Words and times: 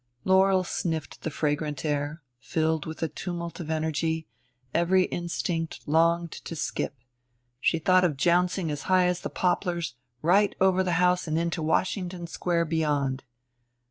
Laurel 0.23 0.63
sniffed 0.63 1.21
the 1.21 1.29
fragrant 1.29 1.85
air, 1.85 2.23
filled 2.39 2.87
with 2.87 3.03
a 3.03 3.07
tumult 3.07 3.59
of 3.59 3.69
energy; 3.69 4.25
every 4.73 5.03
instinct 5.03 5.87
longed 5.87 6.31
to 6.31 6.55
skip; 6.55 6.95
she 7.59 7.77
thought 7.77 8.03
of 8.03 8.17
jouncing 8.17 8.71
as 8.71 8.81
high 8.89 9.05
as 9.05 9.21
the 9.21 9.29
poplars, 9.29 9.93
right 10.23 10.55
over 10.59 10.81
the 10.81 10.93
house 10.93 11.27
and 11.27 11.37
into 11.37 11.61
Washington 11.61 12.25
Square 12.25 12.65
beyond. 12.65 13.23